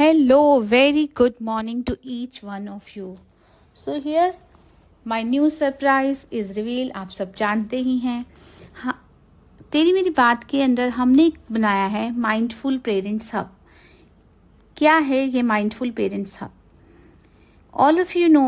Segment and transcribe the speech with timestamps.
[0.00, 3.18] Hello, very good morning to each one of you.
[3.76, 4.32] So here
[5.06, 6.92] my new surprise is revealed.
[6.96, 8.24] आप सब जानते ही हैं
[8.74, 8.94] हाँ
[9.72, 13.52] तेरी मेरी बात के अंदर हमने बनाया है माइंडफुल पेरेंट्स हब
[14.76, 16.52] क्या है ये Mindful Parents Hub
[17.74, 18.46] all of you know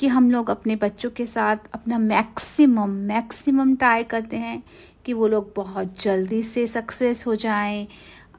[0.00, 4.62] कि हम लोग अपने बच्चों के साथ अपना मैक्सिमम मैक्सिमम ट्राई करते हैं
[5.04, 7.86] कि वो लोग बहुत जल्दी से सक्सेस हो जाएँ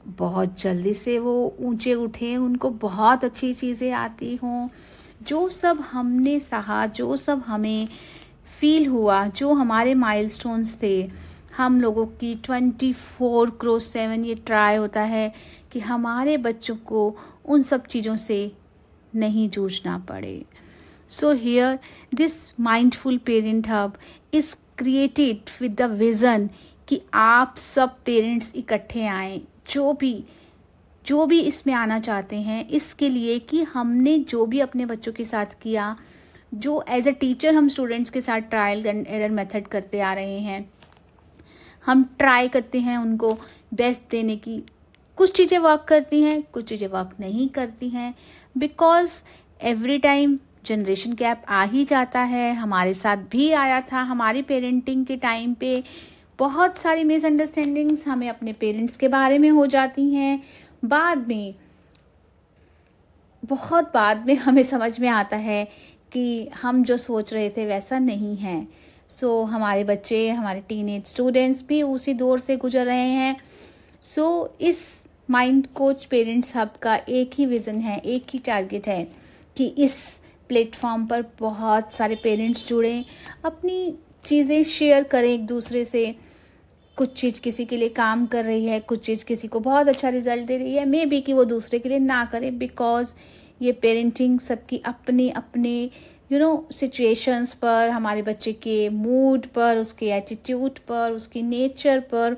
[0.08, 4.68] बहुत जल्दी से वो ऊँचे उठे, उनको बहुत अच्छी चीज़ें आती हों।
[5.22, 7.88] जो सब हमने सहा, जो सब हमें
[8.60, 11.10] फील हुआ, जो हमारे माइलस्टोन्स थे,
[11.56, 15.32] हम लोगों की ट्वेंटी फोर क्रोस सेवन ये ट्राई होता है
[15.72, 18.52] कि हमारे बच्चों को उन सब चीज़ों से
[19.14, 20.44] नहीं जूझना पड़े।
[21.10, 21.78] So here
[22.14, 23.98] this mindful parent hub
[24.34, 26.48] is created with the vision
[26.88, 30.24] कि आप सब पेरेंट्स इकट्ठे आए। जो भी
[31.04, 35.24] जो भी इसमें आना चाहते हैं, इसके लिए कि हमने जो भी अपने बच्चों के
[35.24, 35.96] साथ किया,
[36.54, 40.38] जो एज अ टीचर हम स्टूडेंट्स के साथ ट्रायल एंड एरर मेथड करते आ रहे
[40.38, 40.68] हैं,
[41.86, 43.32] हम ट्राई करते हैं उनको
[43.74, 44.62] बेस्ट देने की।
[45.18, 48.14] कुछ चीज़ें वर्क करती हैं, कुछ चीज़ें वर्क नहीं करती हैं
[48.56, 49.22] because
[49.60, 55.06] every time generation gap आ ही जाता है, हमारे साथ भी आया था, हमारी पेरेंटिंग
[55.06, 55.82] के टाइम पे
[56.38, 60.42] बहुत सारी मिसअंडरस्टैंडिंग्स हमें अपने पेरेंट्स के बारे में हो जाती हैं।
[60.84, 61.54] बाद में
[63.44, 65.68] बहुत बाद में हमें समझ में आता है
[66.12, 68.68] कि हम जो सोच रहे थे वैसा नहीं है।
[69.10, 73.36] सो so, हमारे बच्चे हमारे टीन स्टूडेंट्स भी उसी दौर से गुजर रहे हैं।
[74.02, 78.88] सो so, इस माइंड कोच पेरेंट्स हब का एक ही विज़न है एक ही टारगेट
[78.88, 79.12] है
[79.56, 83.04] कि इस प्लेटफॉर्म पर बहुत सारे पेरेंट्स जुड़ें
[83.44, 86.14] अपनी चीज़ें शेयर करें एक दूसरे से।
[86.96, 90.08] कुछ चीज़ किसी के लिए काम कर रही है, कुछ चीज़ किसी को बहुत अच्छा
[90.08, 93.14] रिज़ल्ट दे रही है। मे बी कि वो दूसरे के लिए ना करे बिकॉज़
[93.62, 95.90] ये पेरेंटिंग सबकी अपने अपने
[96.32, 102.36] यू नो सिचुएशंस पर, हमारे बच्चे के मूड पर, उसके एटीट्यूड पर, उसकी नेचर पर,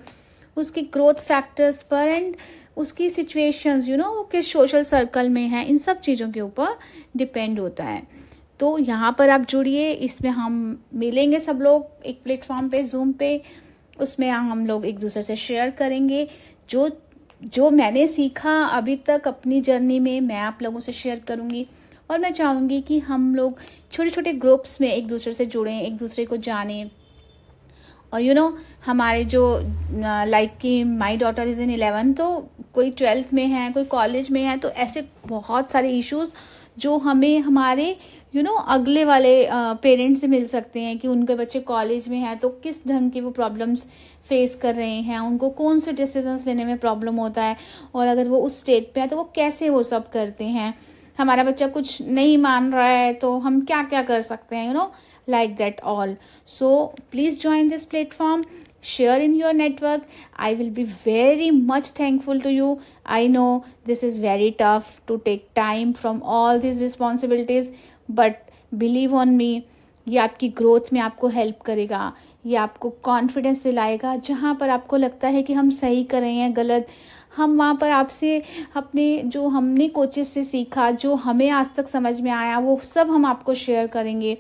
[0.57, 2.37] उसकी ग्रोथ फैक्टर्स पर एंड
[2.77, 6.77] उसकी सिचुएशंस यू नो वो किस सोशल सर्कल में है, इन सब चीज़ों के ऊपर
[7.17, 8.03] डिपेंड होता है।
[8.61, 13.41] तो यहाँ पर आप जुड़िए, इसमें हम मिलेंगे सब लोग एक प्लेटफॉर्म पे जूम पे,
[14.01, 16.27] उसमें हम लोग एक दूसरे से शेयर करेंगे।
[16.71, 16.89] जो
[17.43, 21.67] जो मैंने सीखा अभी तक अपनी जर्नी में, मैं आप लोगों से शेयर करूँगी।
[22.11, 23.59] और मैं चाहूँगी कि हम लोग
[23.93, 26.91] छोटे छोटे ग्रुप्स में एक दूसरे से जुड़ें, एक दूसरे को जानें।
[28.13, 29.61] और यू you नो know, हमारे जो
[30.27, 34.43] लाइक कि my daughter is in eleven तो कोई ट्वेल्थ में है कोई कॉलेज में
[34.43, 36.33] है तो ऐसे बहुत सारे इश्यूज़
[36.79, 37.97] जो हमें हमारे
[38.35, 42.09] यू you नो know, अगले वाले पेरेंट्स से मिल सकते हैं कि उनके बच्चे कॉलेज
[42.09, 43.87] में हैं तो किस ढंग की वो प्रॉब्लम्स
[44.29, 47.57] फेस कर रहे हैं उनको कौन से डिसीजंस लेने में प्रॉब्लम होता है
[47.95, 50.75] और अगर वो उस स्टेट पे है तो वो कैसे वो सब करते हैं।
[51.19, 54.73] हमारा बच्चा कुछ नहीं मान रहा है तो हम क्या क्या कर सकते हैं you
[54.73, 54.93] know
[55.35, 56.73] like that all so
[57.11, 58.45] please join this platform
[58.83, 60.03] share in your network
[60.37, 62.69] i will be very much thankful to you
[63.07, 67.71] i know this is very tough to take time from all these responsibilities
[68.21, 68.49] but
[68.79, 69.53] believe on me
[70.07, 72.13] ये आपकी growth में आपको help करेगा
[72.47, 76.55] ये आपको confidence दिलाएगा जहाँ पर आपको लगता है कि हम सही कर रहे हैं
[76.57, 76.87] गलत
[77.37, 78.43] हम वहाँ पर आपसे
[78.77, 83.11] अपने जो हमने कोचेस से सीखा जो हमें आज तक समझ में आया वो सब
[83.11, 84.37] हम आपको शेयर करेंगे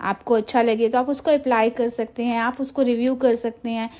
[0.00, 3.70] आपको अच्छा लगे तो आप उसको अप्लाई कर सकते हैं, आप उसको रिव्यू कर सकते
[3.70, 3.90] हैं।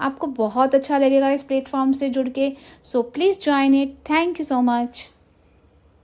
[0.00, 2.52] आपको बहुत अच्छा लगेगा इस प्लेटफॉर्म से जुड़ के।
[2.84, 5.08] So please join it thank you so much